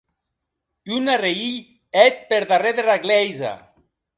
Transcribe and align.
Un 0.95 1.03
arrèhilh 1.15 1.67
hèt 2.03 2.15
per 2.29 2.43
darrèr 2.49 2.75
dera 2.77 2.95
Glèisa! 3.03 3.53